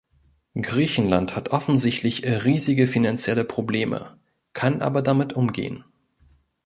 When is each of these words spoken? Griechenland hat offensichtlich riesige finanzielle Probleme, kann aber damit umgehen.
Griechenland 0.59 1.35
hat 1.35 1.49
offensichtlich 1.49 2.25
riesige 2.25 2.87
finanzielle 2.87 3.45
Probleme, 3.45 4.17
kann 4.53 4.81
aber 4.81 5.03
damit 5.03 5.33
umgehen. 5.33 5.83